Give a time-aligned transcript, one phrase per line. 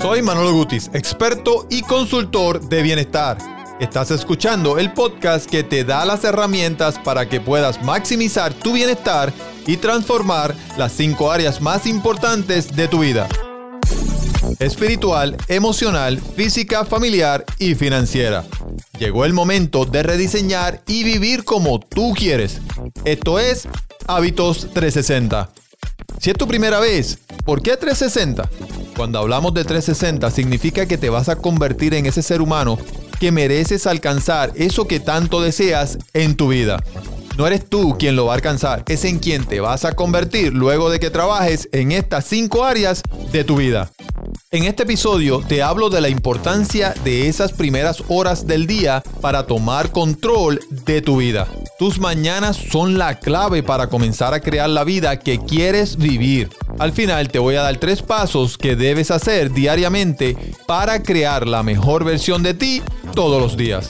[0.00, 3.36] Soy Manolo Gutis, experto y consultor de bienestar.
[3.80, 9.30] Estás escuchando el podcast que te da las herramientas para que puedas maximizar tu bienestar
[9.66, 13.28] y transformar las cinco áreas más importantes de tu vida.
[14.58, 18.46] Espiritual, emocional, física, familiar y financiera.
[18.98, 22.62] Llegó el momento de rediseñar y vivir como tú quieres.
[23.04, 23.68] Esto es
[24.06, 25.50] Hábitos 360.
[26.18, 28.48] Si es tu primera vez, ¿por qué 360?
[29.00, 32.78] Cuando hablamos de 360 significa que te vas a convertir en ese ser humano
[33.18, 36.84] que mereces alcanzar eso que tanto deseas en tu vida.
[37.38, 40.52] No eres tú quien lo va a alcanzar, es en quien te vas a convertir
[40.52, 43.00] luego de que trabajes en estas cinco áreas
[43.32, 43.90] de tu vida.
[44.50, 49.46] En este episodio te hablo de la importancia de esas primeras horas del día para
[49.46, 51.48] tomar control de tu vida.
[51.78, 56.50] Tus mañanas son la clave para comenzar a crear la vida que quieres vivir.
[56.78, 61.62] Al final te voy a dar tres pasos que debes hacer diariamente para crear la
[61.62, 62.82] mejor versión de ti
[63.14, 63.88] todos los días.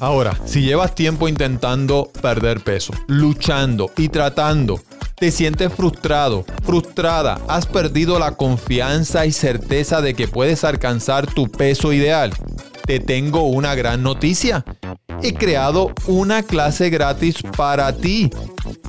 [0.00, 4.80] Ahora, si llevas tiempo intentando perder peso, luchando y tratando
[5.18, 11.50] te sientes frustrado, frustrada, has perdido la confianza y certeza de que puedes alcanzar tu
[11.50, 12.34] peso ideal.
[12.84, 14.62] Te tengo una gran noticia.
[15.22, 18.30] He creado una clase gratis para ti.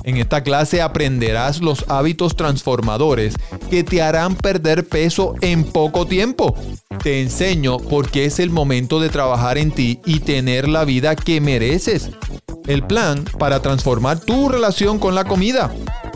[0.04, 3.34] En esta clase aprenderás los hábitos transformadores
[3.70, 6.54] que te harán perder peso en poco tiempo.
[7.02, 11.16] Te enseño por qué es el momento de trabajar en ti y tener la vida
[11.16, 12.10] que mereces.
[12.66, 15.72] El plan para transformar tu relación con la comida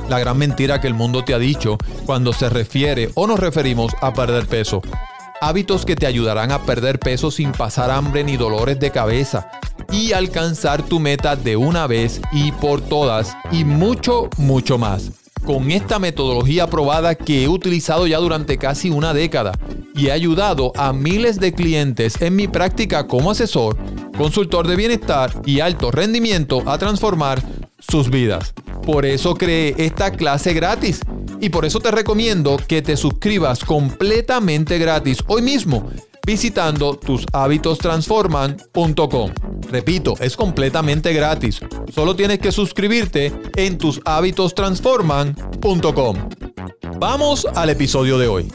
[0.08, 3.92] la gran mentira que el mundo te ha dicho cuando se refiere o nos referimos
[4.02, 4.82] a perder peso.
[5.44, 9.50] Hábitos que te ayudarán a perder peso sin pasar hambre ni dolores de cabeza
[9.90, 15.10] y alcanzar tu meta de una vez y por todas y mucho, mucho más.
[15.44, 19.50] Con esta metodología probada que he utilizado ya durante casi una década
[19.96, 23.76] y he ayudado a miles de clientes en mi práctica como asesor,
[24.16, 27.42] consultor de bienestar y alto rendimiento a transformar
[27.80, 28.54] sus vidas.
[28.86, 31.00] Por eso creé esta clase gratis
[31.42, 35.90] y por eso te recomiendo que te suscribas completamente gratis hoy mismo
[36.24, 39.32] visitando tushabitostransforman.com.
[39.68, 41.60] Repito, es completamente gratis.
[41.92, 46.28] Solo tienes que suscribirte en tushabitostransforman.com.
[47.00, 48.52] Vamos al episodio de hoy.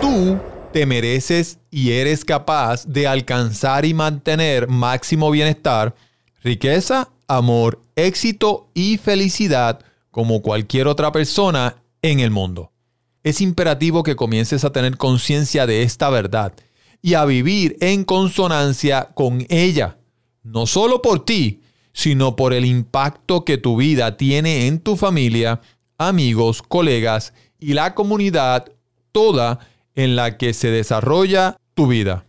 [0.00, 0.36] Tú
[0.72, 5.94] te mereces y eres capaz de alcanzar y mantener máximo bienestar,
[6.42, 9.78] riqueza amor, éxito y felicidad
[10.12, 12.70] como cualquier otra persona en el mundo.
[13.24, 16.52] Es imperativo que comiences a tener conciencia de esta verdad
[17.00, 19.98] y a vivir en consonancia con ella,
[20.44, 21.62] no solo por ti,
[21.92, 25.60] sino por el impacto que tu vida tiene en tu familia,
[25.98, 28.70] amigos, colegas y la comunidad
[29.12, 29.60] toda
[29.94, 32.26] en la que se desarrolla tu vida.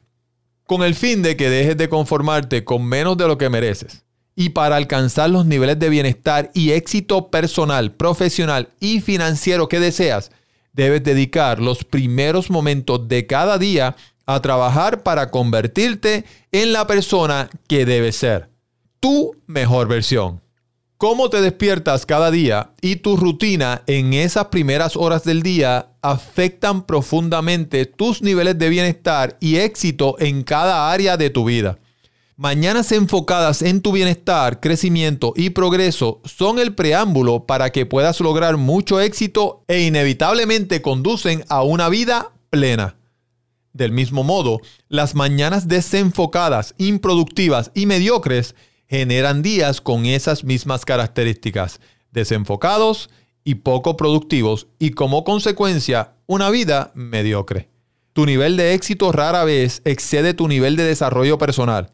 [0.65, 4.03] Con el fin de que dejes de conformarte con menos de lo que mereces
[4.35, 10.31] y para alcanzar los niveles de bienestar y éxito personal, profesional y financiero que deseas,
[10.73, 13.95] debes dedicar los primeros momentos de cada día
[14.25, 18.49] a trabajar para convertirte en la persona que debes ser,
[18.99, 20.41] tu mejor versión.
[20.97, 26.85] Cómo te despiertas cada día y tu rutina en esas primeras horas del día afectan
[26.85, 31.77] profundamente tus niveles de bienestar y éxito en cada área de tu vida.
[32.43, 38.57] Mañanas enfocadas en tu bienestar, crecimiento y progreso son el preámbulo para que puedas lograr
[38.57, 42.97] mucho éxito e inevitablemente conducen a una vida plena.
[43.71, 44.59] Del mismo modo,
[44.89, 48.55] las mañanas desenfocadas, improductivas y mediocres
[48.89, 51.79] generan días con esas mismas características,
[52.11, 53.09] desenfocados
[53.45, 57.69] y poco productivos y como consecuencia una vida mediocre.
[58.11, 61.93] Tu nivel de éxito rara vez excede tu nivel de desarrollo personal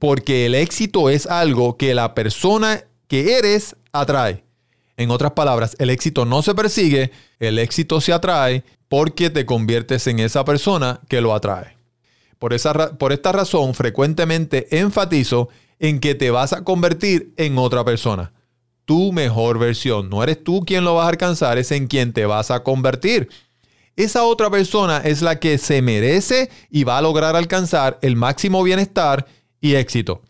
[0.00, 4.42] porque el éxito es algo que la persona que eres atrae.
[4.96, 10.06] En otras palabras, el éxito no se persigue, el éxito se atrae porque te conviertes
[10.06, 11.76] en esa persona que lo atrae.
[12.38, 17.84] Por, esa, por esta razón, frecuentemente enfatizo en que te vas a convertir en otra
[17.84, 18.32] persona.
[18.86, 20.08] Tu mejor versión.
[20.08, 23.28] No eres tú quien lo vas a alcanzar, es en quien te vas a convertir.
[23.96, 28.62] Esa otra persona es la que se merece y va a lograr alcanzar el máximo
[28.62, 29.26] bienestar
[29.60, 30.22] y éxito.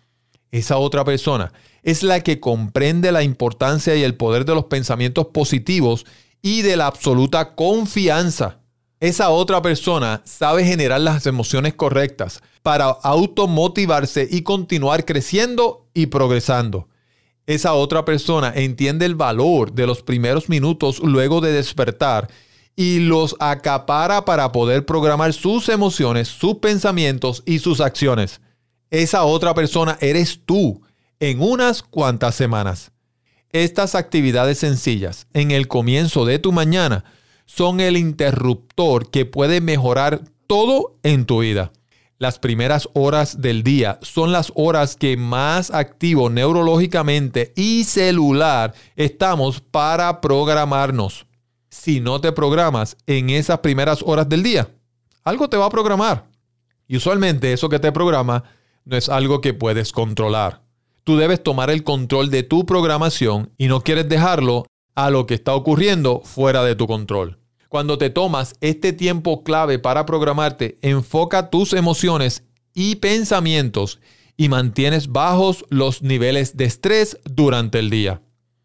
[0.50, 5.27] Esa otra persona es la que comprende la importancia y el poder de los pensamientos
[5.29, 6.06] positivos
[6.43, 8.59] y de la absoluta confianza.
[8.99, 16.88] Esa otra persona sabe generar las emociones correctas para automotivarse y continuar creciendo y progresando.
[17.47, 22.29] Esa otra persona entiende el valor de los primeros minutos luego de despertar
[22.77, 28.41] y los acapara para poder programar sus emociones, sus pensamientos y sus acciones.
[28.90, 30.82] Esa otra persona eres tú
[31.20, 32.90] en unas cuantas semanas.
[33.52, 37.04] Estas actividades sencillas en el comienzo de tu mañana
[37.46, 41.72] son el interruptor que puede mejorar todo en tu vida.
[42.19, 49.60] Las primeras horas del día son las horas que más activo neurológicamente y celular estamos
[49.60, 51.26] para programarnos.
[51.70, 54.69] Si no te programas en esas primeras horas del día,
[55.25, 56.26] algo te va a programar.
[56.86, 58.44] Y usualmente eso que te programa
[58.90, 60.62] no es algo que puedes controlar.
[61.04, 64.66] Tú debes tomar el control de tu programación y no quieres dejarlo
[64.96, 67.38] a lo que está ocurriendo fuera de tu control.
[67.69, 72.42] Cuando te tomas este tiempo clave para programarte, enfoca tus emociones
[72.75, 74.00] y pensamientos
[74.37, 78.22] y mantienes bajos los niveles de estrés durante el día.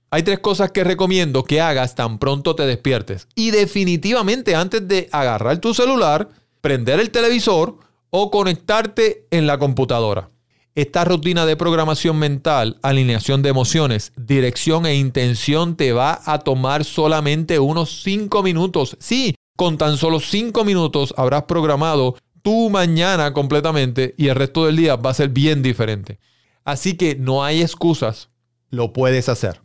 [0.09, 3.27] Hay tres cosas que recomiendo que hagas tan pronto te despiertes.
[3.35, 6.29] Y definitivamente antes de agarrar tu celular,
[6.61, 7.84] prender el televisor
[8.17, 10.29] o conectarte en la computadora.
[10.73, 16.85] Esta rutina de programación mental, alineación de emociones, dirección e intención te va a tomar
[16.85, 18.95] solamente unos 5 minutos.
[19.01, 24.77] Sí, con tan solo 5 minutos habrás programado tu mañana completamente y el resto del
[24.77, 26.19] día va a ser bien diferente.
[26.63, 28.29] Así que no hay excusas,
[28.69, 29.61] lo puedes hacer.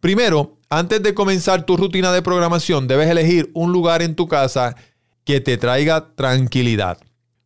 [0.00, 4.76] Primero, antes de comenzar tu rutina de programación, debes elegir un lugar en tu casa
[5.24, 6.98] que te traiga tranquilidad.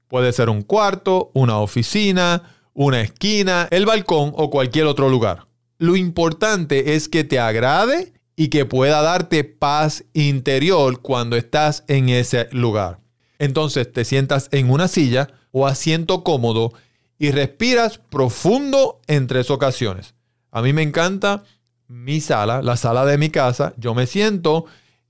[0.08, 5.46] Puede ser un cuarto, una oficina, una esquina, el balcón o cualquier otro lugar.
[5.78, 12.08] Lo importante es que te agrade y que pueda darte paz interior cuando estás en
[12.08, 13.00] ese lugar.
[13.38, 16.72] Entonces te sientas en una silla o asiento cómodo
[17.18, 20.14] y respiras profundo en tres ocasiones.
[20.50, 21.42] A mí me encanta
[21.88, 23.74] mi sala, la sala de mi casa.
[23.76, 24.66] Yo me siento,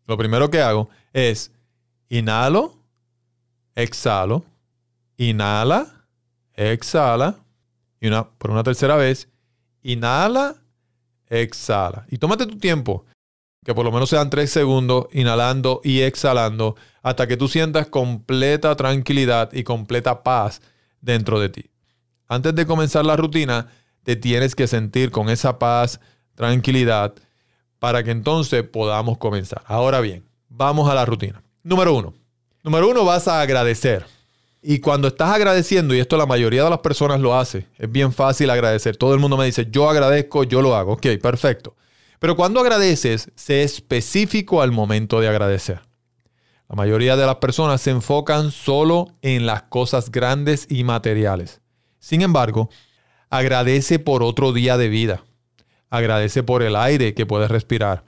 [0.06, 1.52] lo primero que hago es
[2.08, 2.78] inhalo,
[3.74, 4.44] exhalo,
[5.18, 6.06] inhala,
[6.54, 7.36] exhala,
[8.00, 9.28] y una, por una tercera vez,
[9.82, 10.54] inhala,
[11.26, 12.06] exhala.
[12.08, 13.04] Y tómate tu tiempo,
[13.64, 18.74] que por lo menos sean tres segundos, inhalando y exhalando, hasta que tú sientas completa
[18.76, 20.62] tranquilidad y completa paz
[21.00, 21.70] dentro de ti.
[22.28, 23.68] Antes de comenzar la rutina,
[24.04, 26.00] te tienes que sentir con esa paz,
[26.34, 27.14] tranquilidad,
[27.78, 29.62] para que entonces podamos comenzar.
[29.66, 31.42] Ahora bien, vamos a la rutina.
[31.62, 32.14] Número uno.
[32.62, 34.06] Número uno, vas a agradecer.
[34.60, 38.12] Y cuando estás agradeciendo, y esto la mayoría de las personas lo hace, es bien
[38.12, 38.96] fácil agradecer.
[38.96, 40.94] Todo el mundo me dice, yo agradezco, yo lo hago.
[40.94, 41.76] Ok, perfecto.
[42.18, 45.80] Pero cuando agradeces, sé específico al momento de agradecer.
[46.68, 51.60] La mayoría de las personas se enfocan solo en las cosas grandes y materiales.
[52.00, 52.68] Sin embargo,
[53.30, 55.24] agradece por otro día de vida.
[55.88, 58.04] Agradece por el aire que puedes respirar,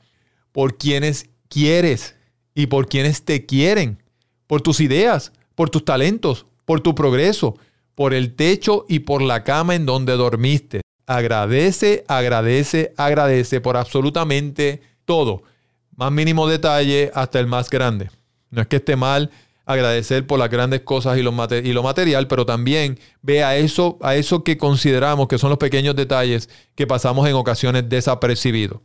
[0.52, 2.16] por quienes quieres
[2.54, 4.02] y por quienes te quieren,
[4.46, 7.58] por tus ideas, por tus talentos, por tu progreso,
[7.94, 10.80] por el techo y por la cama en donde dormiste.
[11.04, 15.42] Agradece, agradece, agradece por absolutamente todo.
[15.94, 18.10] Más mínimo detalle hasta el más grande.
[18.48, 19.30] No es que esté mal
[19.66, 24.42] agradecer por las grandes cosas y lo, material, pero también ve a eso, a eso
[24.42, 28.80] que consideramos que son los pequeños detalles que pasamos en ocasiones desapercibidos.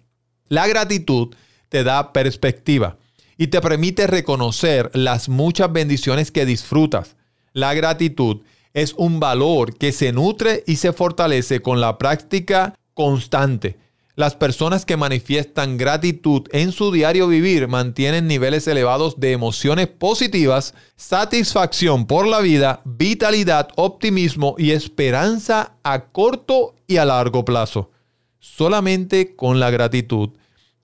[0.50, 1.34] La gratitud
[1.70, 2.98] te da perspectiva
[3.38, 7.16] y te permite reconocer las muchas bendiciones que disfrutas.
[7.54, 8.42] La gratitud
[8.74, 13.78] es un valor que se nutre y se fortalece con la práctica constante.
[14.16, 20.74] Las personas que manifiestan gratitud en su diario vivir mantienen niveles elevados de emociones positivas,
[20.96, 27.92] satisfacción por la vida, vitalidad, optimismo y esperanza a corto y a largo plazo.
[28.40, 30.30] Solamente con la gratitud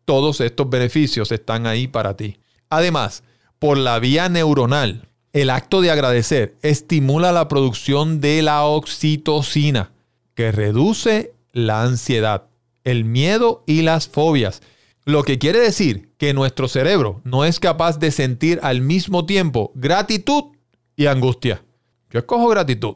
[0.04, 2.41] todos estos beneficios están ahí para ti.
[2.72, 3.24] Además,
[3.60, 9.92] por la vía neuronal, el acto de agradecer estimula la producción de la oxitocina,
[10.36, 12.46] que reduce la ansiedad,
[12.86, 14.62] el miedo y las fobias.
[15.04, 19.74] Lo que quiere decir que nuestro cerebro no es capaz de sentir al mismo tiempo
[19.76, 20.56] gratitud
[20.96, 21.66] y angustia.
[22.10, 22.96] Yo escojo gratitud.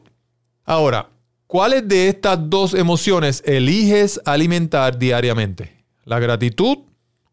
[0.64, 1.10] Ahora,
[1.46, 5.84] ¿cuáles de estas dos emociones eliges alimentar diariamente?
[6.04, 6.78] ¿La gratitud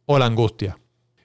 [0.05, 0.77] o la angustia?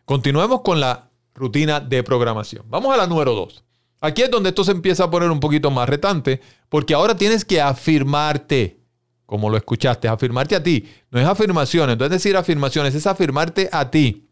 [0.05, 1.08] Continuemos con la
[1.38, 2.64] rutina de programación.
[2.68, 3.64] Vamos a la número 2.
[4.00, 7.45] Aquí es donde esto se empieza a poner un poquito más retante, porque ahora tienes
[7.45, 8.78] que afirmarte,
[9.26, 10.88] como lo escuchaste, afirmarte a ti.
[11.11, 14.28] No es afirmaciones, no es decir afirmaciones, es afirmarte a ti.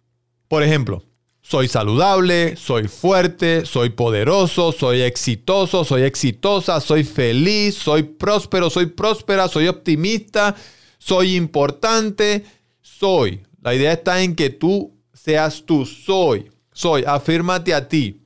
[0.47, 1.03] Por ejemplo,
[1.43, 8.87] soy saludable, soy fuerte, soy poderoso, soy exitoso, soy exitosa, soy feliz, soy próspero, soy
[8.87, 10.55] próspera, soy optimista,
[10.99, 12.45] soy importante,
[12.81, 13.43] soy.
[13.63, 18.21] La idea está en que tú seas tú, soy Soy, afírmate a ti.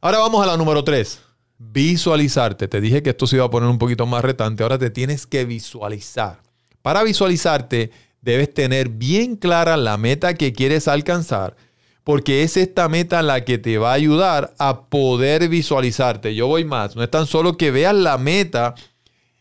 [0.00, 1.20] Ahora vamos a la número 3.
[1.56, 2.66] Visualizarte.
[2.66, 4.64] Te dije que esto se iba a poner un poquito más retante.
[4.64, 6.40] Ahora te tienes que visualizar.
[6.82, 11.54] Para visualizarte, debes tener bien clara la meta que quieres alcanzar,
[12.02, 16.34] porque es esta meta la que te va a ayudar a poder visualizarte.
[16.34, 16.96] Yo voy más.
[16.96, 18.74] No es tan solo que veas la meta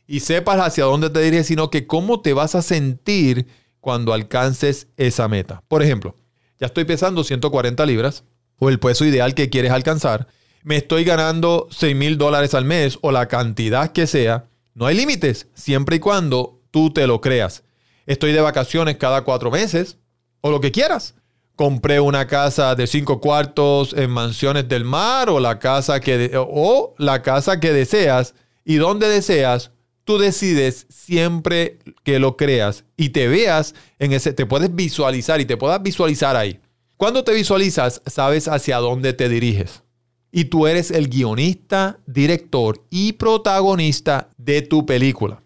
[0.05, 3.47] y sepas hacia dónde te diriges, sino que cómo te vas a sentir
[3.79, 5.63] cuando alcances esa meta.
[5.67, 6.13] Por ejemplo,
[6.59, 8.23] ya estoy pesando 140 libras
[8.61, 10.27] o el peso ideal que quieres alcanzar.
[10.61, 14.45] Me estoy ganando 6 mil dólares al mes o la cantidad que sea.
[14.75, 17.63] No hay límites, siempre y cuando tú te lo creas.
[18.05, 19.97] Estoy de vacaciones cada cuatro meses
[20.41, 21.15] o lo que quieras.
[21.55, 26.93] Compré una casa de cinco cuartos en mansiones del mar o la casa que, o
[26.99, 29.71] la casa que deseas y donde deseas
[30.03, 35.45] tú decides siempre que lo creas y te veas en ese, te puedes visualizar y
[35.45, 36.59] te puedas visualizar ahí.
[37.01, 39.81] Cuando te visualizas, sabes hacia dónde te diriges.
[40.31, 45.41] Y tú eres el guionista, director y protagonista de tu película.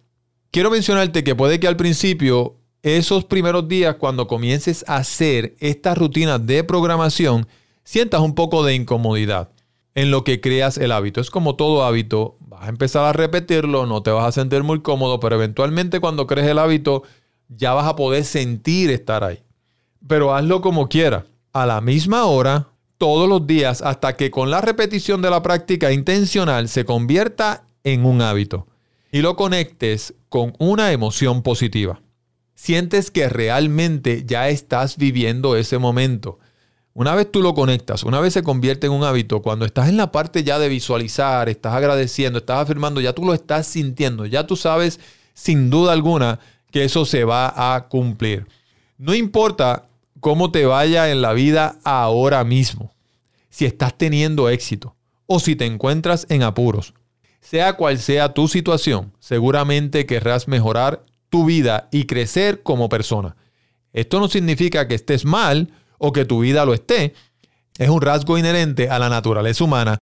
[0.52, 5.96] Quiero mencionarte que puede que al principio, esos primeros días, cuando comiences a hacer esta
[5.96, 7.48] rutina de programación,
[7.86, 9.50] sientas un poco de incomodidad
[9.94, 11.22] en lo que creas el hábito.
[11.22, 14.82] Es como todo hábito, vas a empezar a repetirlo, no te vas a sentir muy
[14.82, 17.04] cómodo, pero eventualmente cuando crees el hábito
[17.48, 19.40] ya vas a poder sentir estar ahí.
[20.06, 21.24] Pero hazlo como quieras,
[21.56, 25.92] a la misma hora, todos los días, hasta que con la repetición de la práctica
[25.92, 28.68] intencional se convierta en un hábito
[29.12, 32.02] y lo conectes con una emoción positiva.
[32.54, 36.40] Sientes que realmente ya estás viviendo ese momento
[36.98, 39.98] una vez tú lo conectas, una vez se convierte en un hábito, cuando estás en
[39.98, 44.48] la parte ya de visualizar, estás agradeciendo, estás afirmando, ya tú lo estás sintiendo, ya
[44.48, 45.02] tú sabes
[45.34, 46.40] sin duda alguna
[46.72, 48.48] que eso se va a cumplir.
[48.98, 49.88] No importa
[50.26, 52.96] cómo te vaya en la vida ahora mismo,
[53.52, 54.96] si estás teniendo éxito
[55.28, 56.96] o si te encuentras en apuros.
[57.42, 63.36] Sea cual sea tu situación, seguramente querrás mejorar tu vida y crecer como persona.
[63.94, 67.14] Esto no significa que estés mal o que tu vida lo esté.
[67.78, 70.00] Es un rasgo inherente a la naturaleza humana,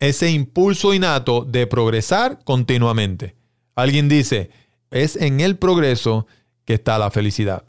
[0.00, 3.36] ese impulso innato de progresar continuamente.
[3.74, 4.48] Alguien dice,
[4.90, 6.26] es en el progreso
[6.64, 7.67] que está la felicidad.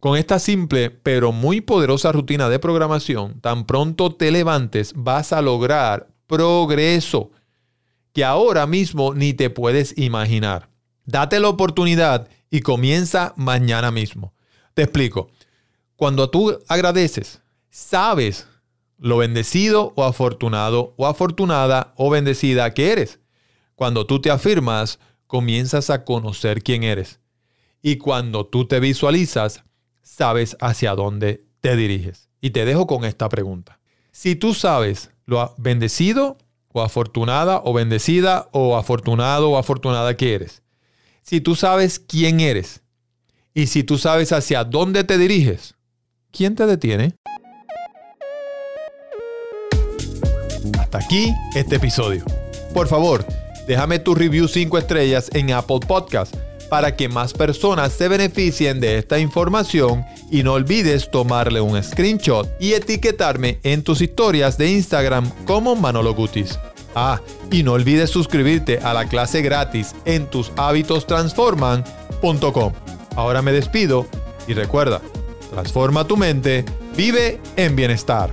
[0.00, 5.42] Con esta simple pero muy poderosa rutina de programación, tan pronto te levantes vas a
[5.42, 7.30] lograr progreso
[8.14, 10.70] que ahora mismo ni te puedes imaginar.
[11.04, 14.32] Date la oportunidad y comienza mañana mismo.
[14.72, 15.30] Te explico.
[15.96, 18.48] Cuando tú agradeces, sabes
[18.96, 23.20] lo bendecido o afortunado o afortunada o bendecida que eres.
[23.74, 27.20] Cuando tú te afirmas, comienzas a conocer quién eres.
[27.82, 29.64] Y cuando tú te visualizas,
[30.02, 32.28] sabes hacia dónde te diriges.
[32.40, 33.80] Y te dejo con esta pregunta.
[34.12, 36.38] Si tú sabes lo bendecido
[36.72, 40.62] o afortunada o bendecida o afortunado o afortunada que eres,
[41.22, 42.82] si tú sabes quién eres
[43.54, 45.74] y si tú sabes hacia dónde te diriges,
[46.30, 47.14] ¿quién te detiene?
[50.78, 52.24] Hasta aquí este episodio.
[52.74, 53.24] Por favor,
[53.66, 56.34] déjame tu review 5 estrellas en Apple Podcast
[56.70, 62.48] para que más personas se beneficien de esta información y no olvides tomarle un screenshot
[62.58, 66.58] y etiquetarme en tus historias de Instagram como Manolo Gutis.
[66.94, 72.72] Ah, y no olvides suscribirte a la clase gratis en tushabitostransforman.com.
[73.16, 74.06] Ahora me despido
[74.48, 75.02] y recuerda,
[75.50, 76.64] Transforma tu mente,
[76.96, 78.30] vive en bienestar.